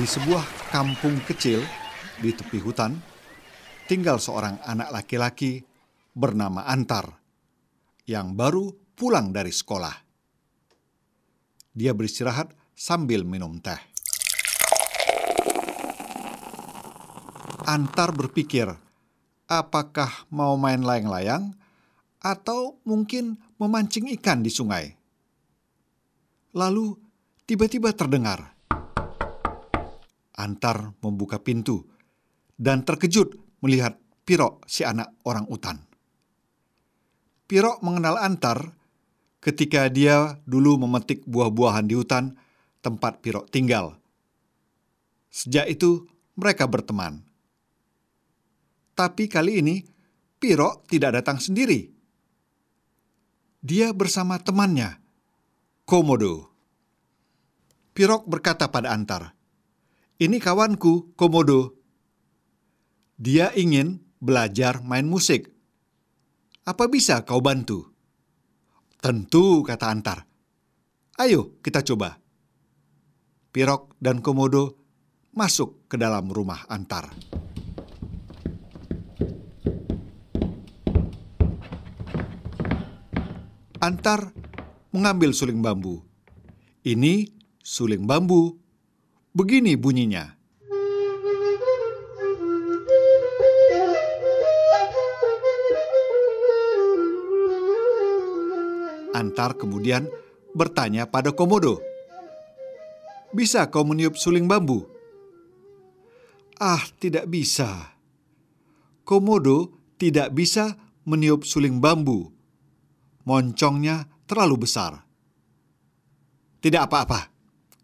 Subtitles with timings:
[0.00, 1.60] Di sebuah kampung kecil
[2.24, 2.96] di tepi hutan,
[3.84, 5.60] tinggal seorang anak laki-laki
[6.16, 7.20] bernama Antar
[8.08, 9.92] yang baru pulang dari sekolah.
[11.76, 13.76] Dia beristirahat sambil minum teh.
[17.68, 18.72] Antar berpikir,
[19.52, 21.52] apakah mau main layang-layang
[22.24, 24.96] atau mungkin memancing ikan di sungai.
[26.56, 26.96] Lalu
[27.44, 28.59] tiba-tiba terdengar.
[30.40, 31.84] Antar membuka pintu
[32.56, 35.80] dan terkejut melihat Piro si anak orang utan.
[37.50, 38.76] Piro mengenal Antar
[39.42, 42.38] ketika dia dulu memetik buah-buahan di hutan
[42.84, 43.98] tempat Piro tinggal.
[45.32, 46.06] Sejak itu
[46.38, 47.26] mereka berteman.
[48.94, 49.76] Tapi kali ini
[50.40, 51.90] Piro tidak datang sendiri.
[53.60, 54.96] Dia bersama temannya,
[55.84, 56.48] Komodo.
[57.92, 59.36] Pirok berkata pada Antar,
[60.20, 61.80] "Ini kawanku, Komodo.
[63.16, 65.48] Dia ingin belajar main musik.
[66.68, 67.88] Apa bisa kau bantu?"
[69.00, 70.28] "Tentu," kata Antar.
[71.16, 72.20] "Ayo kita coba."
[73.48, 74.76] Pirok dan Komodo
[75.32, 77.08] masuk ke dalam rumah Antar.
[83.80, 84.36] Antar
[84.92, 86.04] mengambil suling bambu.
[86.84, 87.32] Ini
[87.64, 88.59] suling bambu.
[89.30, 90.26] Begini bunyinya.
[99.10, 100.08] Antar kemudian
[100.56, 101.78] bertanya pada Komodo,
[103.30, 104.86] "Bisa kau meniup suling bambu?"
[106.58, 107.94] "Ah, tidak bisa."
[109.06, 110.74] Komodo tidak bisa
[111.06, 112.40] meniup suling bambu
[113.24, 115.06] moncongnya terlalu besar.
[116.60, 117.30] Tidak apa-apa,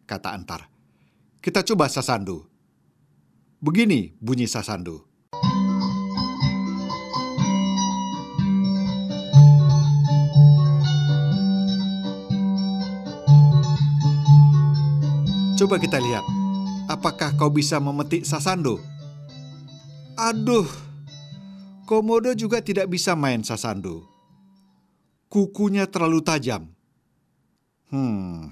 [0.04, 0.75] kata Antar.
[1.46, 2.42] Kita coba sasandu.
[3.62, 5.06] Begini bunyi sasandu.
[15.54, 16.26] Coba kita lihat,
[16.90, 18.82] apakah kau bisa memetik sasando?
[20.18, 20.66] Aduh,
[21.86, 24.02] Komodo juga tidak bisa main sasando
[25.30, 26.66] kukunya terlalu tajam.
[27.86, 28.50] Hmm.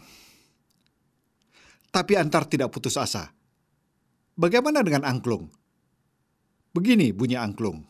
[1.95, 3.31] Tapi Antar tidak putus asa.
[4.35, 5.47] Bagaimana dengan angklung?
[6.75, 7.87] Begini bunyi angklung.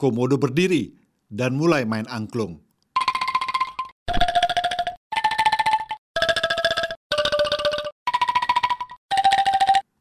[0.00, 0.96] Komodo berdiri
[1.28, 2.64] dan mulai main angklung.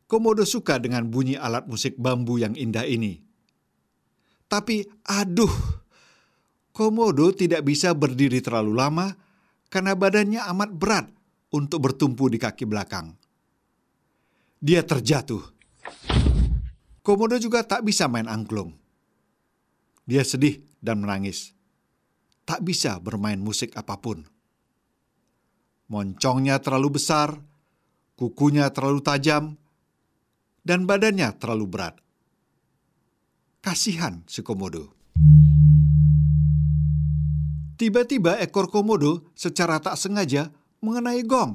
[0.07, 3.26] Komodo suka dengan bunyi alat musik bambu yang indah ini.
[4.47, 5.51] Tapi, aduh,
[6.71, 9.09] Komodo tidak bisa berdiri terlalu lama
[9.67, 11.05] karena badannya amat berat
[11.51, 13.17] untuk bertumpu di kaki belakang.
[14.61, 15.41] Dia terjatuh.
[17.01, 18.77] Komodo juga tak bisa main angklung.
[20.07, 21.51] Dia sedih dan menangis.
[22.47, 24.23] Tak bisa bermain musik apa pun.
[25.91, 27.41] Moncongnya terlalu besar,
[28.15, 29.57] kukunya terlalu tajam,
[30.61, 31.95] dan badannya terlalu berat.
[33.67, 34.95] Kasihan si komodo.
[37.75, 41.51] Tiba-tiba ekor komodo secara tak sengaja mengenai gong.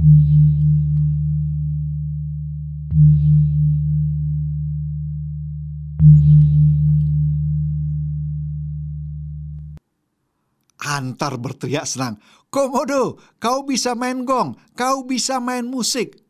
[10.85, 12.21] Antar berteriak senang.
[12.53, 16.21] Komodo, kau bisa main gong, kau bisa main musik.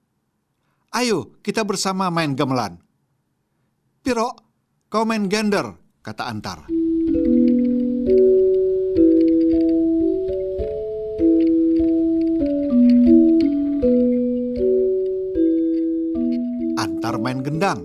[0.94, 2.78] Ayo, kita bersama main gamelan.
[4.06, 4.51] Piro,
[5.08, 5.72] main gender,
[6.04, 6.68] kata Antar.
[16.76, 17.80] Antar main gendang.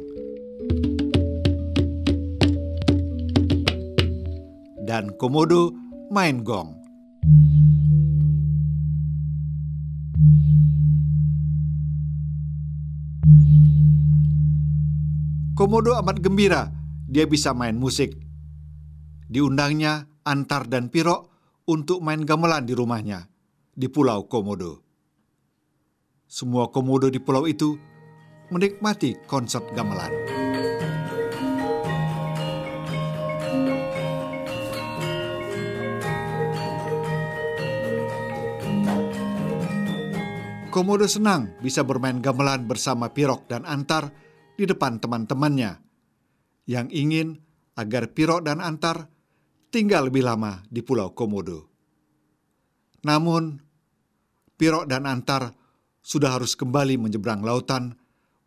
[4.83, 5.71] Dan Komodo
[6.12, 6.75] main gong.
[15.56, 16.76] Komodo amat gembira,
[17.07, 18.19] dia bisa main musik.
[19.31, 21.31] Diundangnya Antar dan Piro
[21.63, 23.31] untuk main gamelan di rumahnya
[23.71, 24.83] di Pulau Komodo.
[26.27, 27.80] Semua komodo di pulau itu
[28.51, 30.12] menikmati konsert gamelan.
[40.68, 44.12] Komodo senang bisa bermain gamelan bersama Pirok dan Antar
[44.60, 45.87] di depan teman-temannya
[46.68, 47.40] yang ingin
[47.80, 49.08] agar Piro dan Antar
[49.72, 51.68] tinggal lebih lama di Pulau Komodo.
[53.08, 53.64] Namun,
[54.58, 55.54] Pirok dan Antar
[56.02, 57.94] sudah harus kembali menyeberang lautan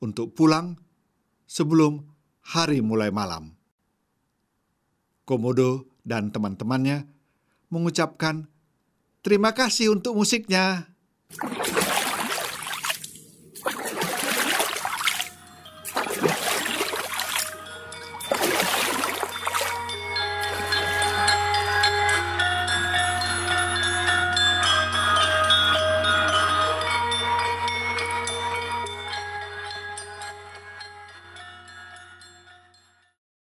[0.03, 0.75] untuk pulang
[1.47, 2.03] sebelum
[2.45, 3.55] hari mulai malam.
[5.23, 7.07] Komodo dan teman-temannya
[7.71, 8.51] mengucapkan
[9.23, 10.91] terima kasih untuk musiknya.